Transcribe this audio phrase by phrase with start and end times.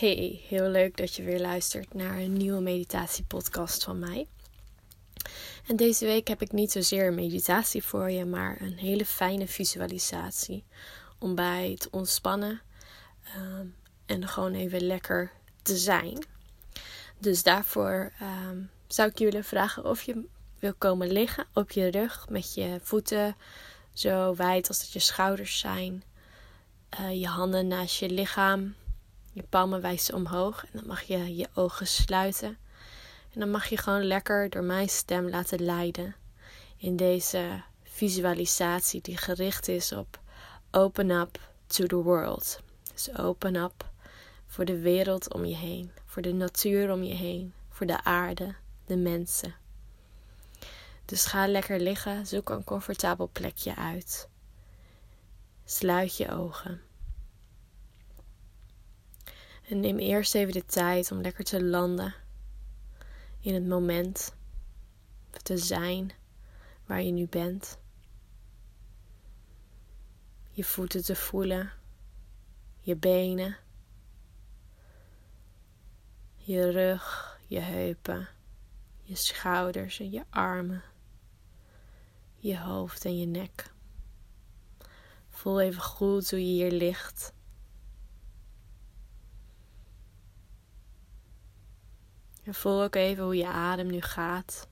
[0.00, 4.26] Hey, heel leuk dat je weer luistert naar een nieuwe meditatiepodcast van mij.
[5.66, 9.46] En deze week heb ik niet zozeer een meditatie voor je, maar een hele fijne
[9.46, 10.64] visualisatie
[11.18, 12.60] om bij te ontspannen
[13.24, 13.66] ehm,
[14.06, 15.32] en gewoon even lekker
[15.62, 16.26] te zijn.
[17.18, 20.24] Dus daarvoor um, zou ik willen vragen of je
[20.58, 23.36] wil komen liggen op je rug met je voeten
[23.92, 26.02] zo wijd als dat je schouders zijn.
[27.00, 28.74] Uh, je handen naast je lichaam
[29.32, 32.58] je palmen wijzen omhoog en dan mag je je ogen sluiten.
[33.32, 36.14] En dan mag je gewoon lekker door mijn stem laten leiden
[36.76, 40.20] in deze visualisatie die gericht is op
[40.70, 42.60] open up to the world.
[42.92, 43.88] Dus open up
[44.46, 48.54] voor de wereld om je heen, voor de natuur om je heen, voor de aarde,
[48.86, 49.54] de mensen.
[51.04, 54.28] Dus ga lekker liggen, zoek een comfortabel plekje uit.
[55.64, 56.80] Sluit je ogen.
[59.70, 62.14] En neem eerst even de tijd om lekker te landen
[63.40, 64.34] in het moment.
[65.42, 66.12] Te zijn
[66.86, 67.78] waar je nu bent.
[70.50, 71.72] Je voeten te voelen.
[72.80, 73.56] Je benen.
[76.36, 78.28] Je rug, je heupen,
[79.02, 80.82] je schouders en je armen.
[82.36, 83.72] Je hoofd en je nek.
[85.28, 87.32] Voel even goed hoe je hier ligt.
[92.42, 94.68] En voel ook even hoe je adem nu gaat.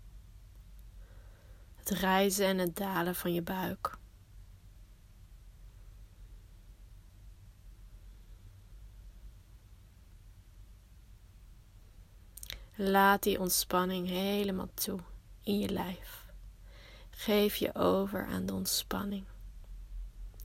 [1.77, 3.97] Het rijzen en het dalen van je buik.
[12.75, 15.01] Laat die ontspanning helemaal toe
[15.43, 16.27] in je lijf.
[17.11, 19.25] Geef je over aan de ontspanning,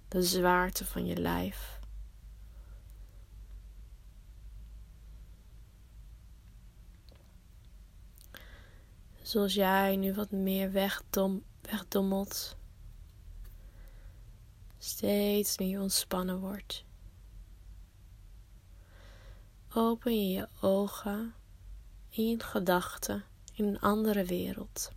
[0.08, 1.80] de zwaarte van je lijf.
[9.24, 12.58] Zoals jij nu wat meer wegdom, wegdommelt.
[14.78, 16.86] Steeds meer ontspannen wordt.
[19.74, 21.34] Open je je ogen
[22.10, 23.24] in gedachten
[23.54, 24.92] in een andere wereld.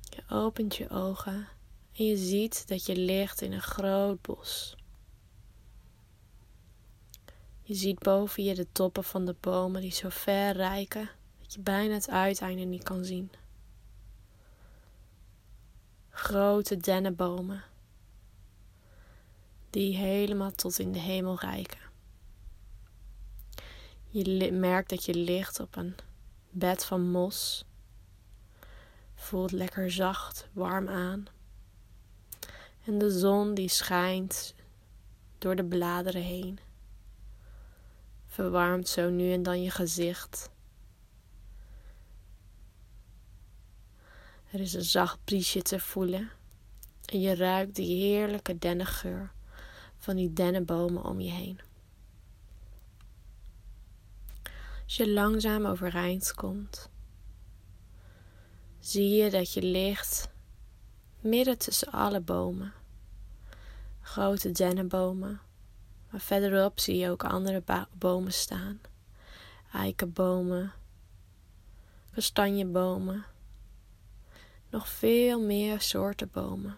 [0.00, 1.48] Je opent je ogen
[1.92, 4.76] en je ziet dat je ligt in een groot bos.
[7.62, 11.10] Je ziet boven je de toppen van de bomen die zo ver reiken
[11.46, 13.30] dat je bijna het uiteinde niet kan zien.
[16.10, 17.64] Grote dennenbomen
[19.70, 21.78] die helemaal tot in de hemel reiken.
[24.06, 25.94] Je merkt dat je ligt op een
[26.50, 27.64] bed van mos.
[29.14, 31.26] Voelt lekker zacht, warm aan.
[32.84, 34.54] En de zon die schijnt
[35.38, 36.58] door de bladeren heen.
[38.26, 40.54] Verwarmt zo nu en dan je gezicht.
[44.56, 46.30] Er is een zacht briesje te voelen
[47.04, 49.32] en je ruikt die heerlijke dennengeur
[49.96, 51.60] van die dennenbomen om je heen.
[54.84, 56.90] Als je langzaam overeind komt,
[58.78, 60.28] zie je dat je ligt
[61.20, 62.72] midden tussen alle bomen.
[64.00, 65.40] Grote dennenbomen,
[66.10, 67.62] maar verderop zie je ook andere
[67.98, 68.80] bomen staan.
[69.72, 70.72] Eikenbomen,
[72.10, 73.24] kastanjebomen
[74.76, 76.76] nog veel meer soorten bomen.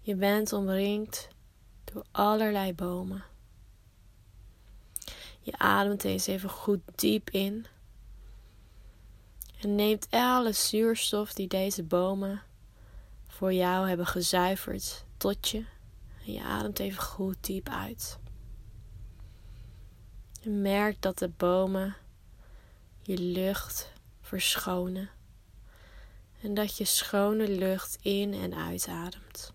[0.00, 1.28] Je bent omringd
[1.84, 3.24] door allerlei bomen.
[5.40, 7.66] Je ademt eens even goed diep in
[9.60, 12.42] en neemt alle zuurstof die deze bomen
[13.26, 15.64] voor jou hebben gezuiverd tot je.
[16.26, 18.18] En je ademt even goed diep uit.
[20.42, 21.96] Je merkt dat de bomen
[23.02, 25.10] je lucht verschonen
[26.42, 29.52] en dat je schone lucht in en uitademt.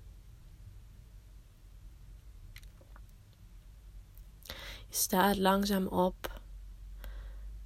[4.87, 6.41] Je staat langzaam op,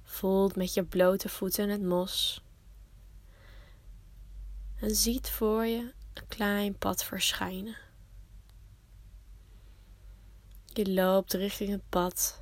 [0.02, 2.44] voelt met je blote voeten het mos
[4.80, 7.76] en ziet voor je een klein pad verschijnen.
[10.66, 12.38] Je loopt richting het pad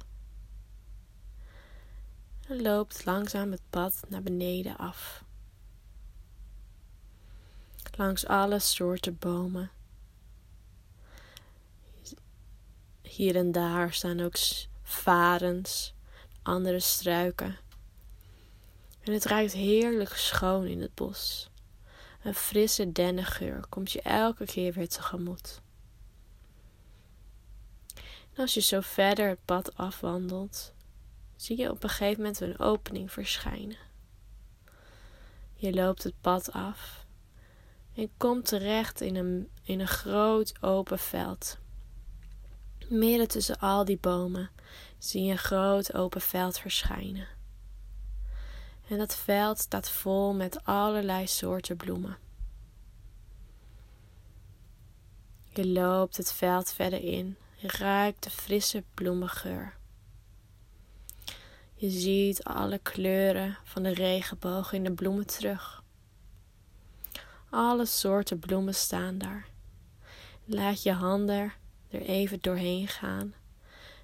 [2.49, 5.24] en loopt langzaam het pad naar beneden af
[7.97, 9.71] langs alle soorten bomen.
[13.03, 14.37] Hier en daar staan ook
[14.83, 15.95] varens,
[16.43, 17.57] andere struiken.
[19.01, 21.51] En het ruikt heerlijk schoon in het bos.
[22.23, 25.61] Een frisse dennengeur komt je elke keer weer tegemoet.
[28.35, 30.73] En als je zo verder het pad afwandelt,
[31.37, 33.77] zie je op een gegeven moment een opening verschijnen.
[35.55, 37.04] Je loopt het pad af
[37.95, 41.59] en komt terecht in een, in een groot open veld.
[42.89, 44.51] Midden tussen al die bomen
[44.99, 47.29] zie je een groot open veld verschijnen.
[48.89, 52.19] En dat veld staat vol met allerlei soorten bloemen.
[55.49, 59.77] Je loopt het veld verder in, je ruikt de frisse bloemengeur.
[61.75, 65.84] Je ziet alle kleuren van de regenboog in de bloemen terug.
[67.55, 69.49] Alle soorten bloemen staan daar.
[70.45, 71.53] Laat je handen
[71.91, 73.35] er even doorheen gaan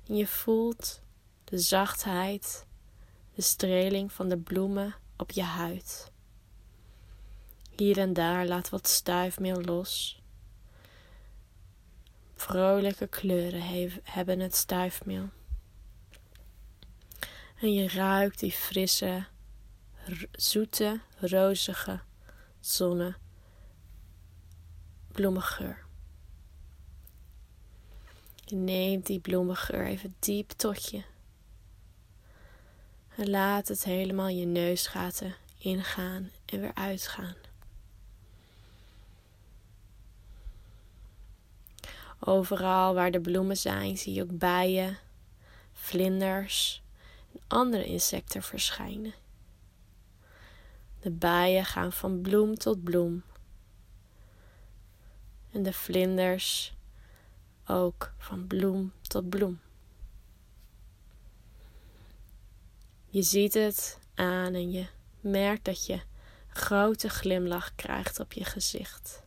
[0.06, 1.00] en je voelt
[1.44, 2.66] de zachtheid,
[3.34, 6.12] de streling van de bloemen op je huid.
[7.76, 10.22] Hier en daar laat wat stuifmeel los.
[12.34, 15.28] Vrolijke kleuren hebben het stuifmeel.
[17.60, 19.24] En je ruikt die frisse,
[20.32, 22.00] zoete, rozige
[22.60, 23.16] zonne
[25.12, 25.84] bloemengeur.
[28.44, 31.02] Je neemt die bloemengeur even diep tot je.
[33.16, 37.34] En laat het helemaal je neusgaten ingaan en weer uitgaan.
[42.18, 44.98] Overal waar de bloemen zijn, zie je ook bijen,
[45.72, 46.82] vlinders
[47.32, 49.14] en andere insecten verschijnen.
[51.00, 53.22] De bijen gaan van bloem tot bloem.
[55.52, 56.74] En de vlinders
[57.66, 59.60] ook van bloem tot bloem.
[63.06, 64.86] Je ziet het aan en je
[65.20, 66.00] merkt dat je
[66.48, 69.22] grote glimlach krijgt op je gezicht.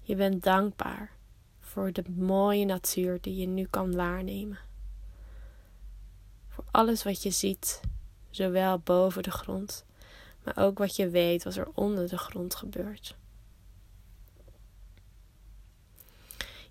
[0.00, 1.12] Je bent dankbaar
[1.60, 4.58] voor de mooie natuur die je nu kan waarnemen.
[6.48, 7.80] Voor alles wat je ziet,
[8.30, 9.84] zowel boven de grond,
[10.44, 13.16] maar ook wat je weet wat er onder de grond gebeurt.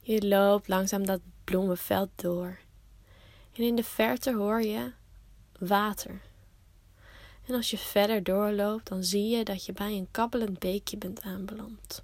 [0.09, 2.59] Je loopt langzaam dat bloemenveld door.
[3.53, 4.91] En in de verte hoor je
[5.59, 6.21] water.
[7.45, 11.21] En als je verder doorloopt, dan zie je dat je bij een kabbelend beekje bent
[11.21, 12.03] aanbeland.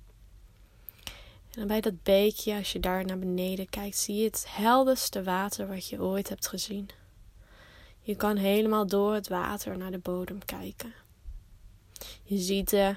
[1.51, 5.67] En bij dat beekje, als je daar naar beneden kijkt, zie je het helderste water
[5.67, 6.89] wat je ooit hebt gezien.
[8.01, 10.93] Je kan helemaal door het water naar de bodem kijken.
[12.23, 12.95] Je ziet de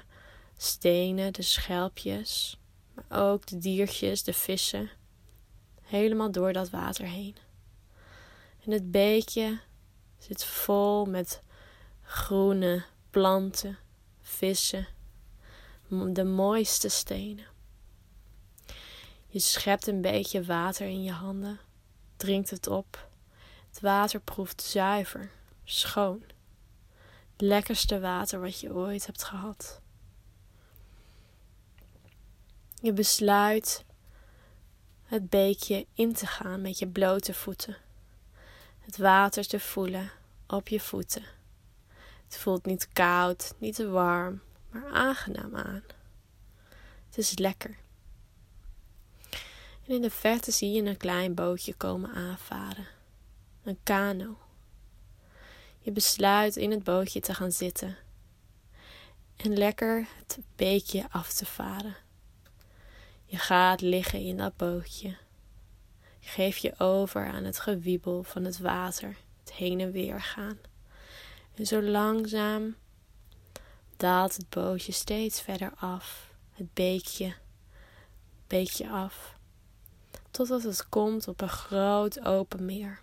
[0.57, 2.57] stenen, de schelpjes,
[2.93, 4.89] maar ook de diertjes, de vissen,
[5.89, 7.35] helemaal door dat water heen.
[8.65, 9.59] En het beekje
[10.17, 11.41] zit vol met
[12.01, 13.77] groene planten,
[14.21, 14.87] vissen,
[16.13, 17.45] de mooiste stenen.
[19.27, 21.59] Je schept een beetje water in je handen,
[22.17, 23.09] drinkt het op.
[23.69, 25.31] Het water proeft zuiver,
[25.63, 26.23] schoon.
[27.31, 29.81] Het lekkerste water wat je ooit hebt gehad.
[32.81, 33.85] Je besluit
[35.09, 37.77] het beekje in te gaan met je blote voeten.
[38.79, 40.11] Het water te voelen
[40.47, 41.23] op je voeten.
[42.23, 44.41] Het voelt niet koud, niet te warm,
[44.71, 45.83] maar aangenaam aan.
[47.05, 47.77] Het is lekker.
[49.85, 52.87] En in de verte zie je een klein bootje komen aanvaren.
[53.63, 54.37] Een kano.
[55.79, 57.97] Je besluit in het bootje te gaan zitten
[59.35, 61.95] en lekker het beekje af te varen.
[63.29, 65.17] Je gaat liggen in dat bootje.
[66.19, 70.57] Geef je over aan het gewiebel van het water, het heen en weer gaan.
[71.55, 72.75] En zo langzaam
[73.97, 77.33] daalt het bootje steeds verder af, het beekje,
[78.47, 79.37] beekje af,
[80.31, 83.01] totdat het komt op een groot open meer.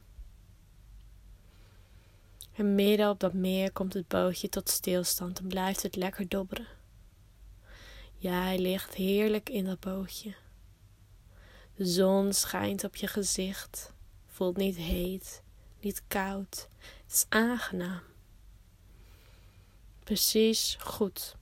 [2.53, 6.76] En midden op dat meer komt het bootje tot stilstand en blijft het lekker dobberen.
[8.17, 10.35] Jij ligt heerlijk in dat bootje.
[11.75, 13.93] De zon schijnt op je gezicht.
[14.27, 15.43] Voelt niet heet,
[15.81, 16.69] niet koud.
[16.79, 18.03] Het is aangenaam.
[20.05, 21.37] Precies goed.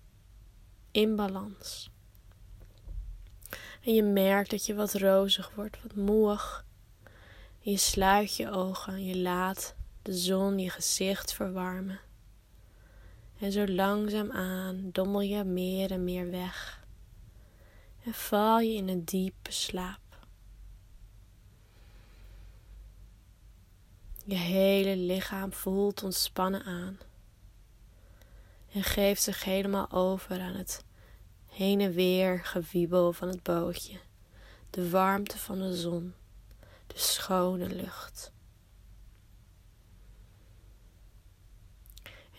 [0.91, 1.91] In balans.
[3.85, 6.65] En je merkt dat je wat rozig wordt, wat moeig.
[7.59, 12.01] Je sluit je ogen en je laat de zon je gezicht verwarmen.
[13.39, 16.85] En zo langzaam aan dommel je meer en meer weg.
[18.05, 20.01] En val je in een diepe slaap.
[24.27, 26.99] Je hele lichaam voelt ontspannen aan.
[28.73, 30.85] En geeft zich helemaal over aan het
[31.47, 33.99] heen en weer gewiebel van het bootje.
[34.71, 36.15] De warmte van de zon.
[36.87, 38.34] de schone lucht.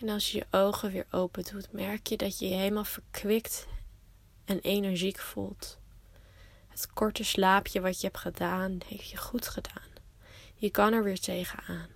[0.00, 3.66] En als je je ogen weer open doet, merk je dat je je helemaal verkwikt
[4.44, 5.78] en energiek voelt.
[6.68, 9.90] Het korte slaapje wat je hebt gedaan, heeft je goed gedaan.
[10.54, 11.88] Je kan er weer tegenaan.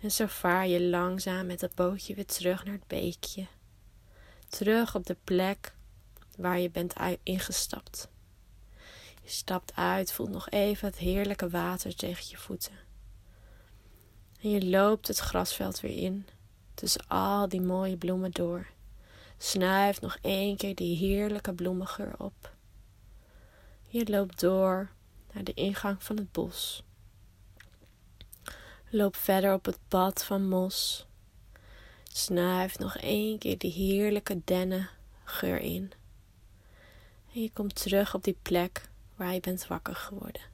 [0.00, 3.46] En zo vaar je langzaam met het bootje weer terug naar het beekje.
[4.48, 5.74] Terug op de plek
[6.36, 8.08] waar je bent ingestapt.
[9.22, 12.74] Je stapt uit, voelt nog even het heerlijke water tegen je voeten.
[14.42, 16.26] En je loopt het grasveld weer in,
[16.74, 18.66] tussen al die mooie bloemen door.
[19.38, 22.54] Snuift nog één keer die heerlijke bloemengeur op.
[23.88, 24.90] Je loopt door
[25.32, 26.82] naar de ingang van het bos.
[28.90, 31.06] Loop verder op het pad van mos.
[32.02, 35.92] Snuif nog één keer die heerlijke dennengeur in.
[37.34, 40.51] En je komt terug op die plek waar je bent wakker geworden.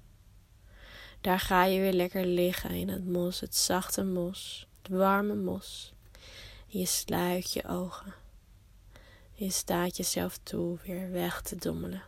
[1.20, 5.92] Daar ga je weer lekker liggen in het mos, het zachte mos, het warme mos.
[6.66, 8.14] Je sluit je ogen.
[9.36, 12.02] En je staat jezelf toe weer weg te dommelen.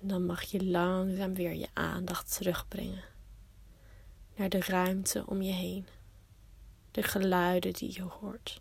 [0.00, 3.04] En dan mag je langzaam weer je aandacht terugbrengen
[4.36, 5.86] naar de ruimte om je heen,
[6.90, 8.60] de geluiden die je hoort.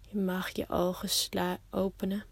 [0.00, 2.24] Je mag je ogen openen,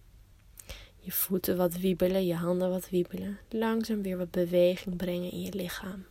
[1.05, 5.55] je voeten wat wiebelen, je handen wat wiebelen, langzaam weer wat beweging brengen in je
[5.55, 6.07] lichaam.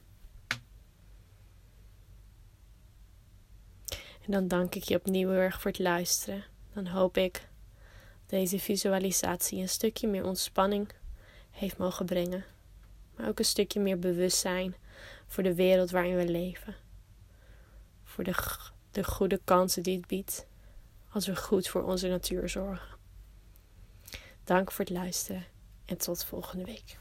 [4.26, 6.44] En dan dank ik je opnieuw heel erg voor het luisteren.
[6.74, 7.48] Dan hoop ik
[8.26, 10.90] deze visualisatie een stukje meer ontspanning
[11.52, 12.46] heeft mogen brengen.
[13.16, 14.76] Maar ook een stukje meer bewustzijn
[15.28, 16.76] voor de wereld waarin we leven.
[18.04, 18.36] Voor de,
[18.92, 20.46] de goede kansen die het biedt
[21.10, 22.91] als we goed voor onze natuur zorgen.
[24.44, 25.46] Dank voor het luisteren
[25.86, 27.01] en tot volgende week.